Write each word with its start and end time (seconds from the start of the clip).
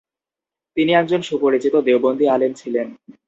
তিনি 0.77 0.91
একজন 0.93 1.21
সুপরিচিত 1.21 1.75
দেওবন্দী 1.87 2.25
আলেম 2.27 2.51
ছিলেন। 2.53 2.87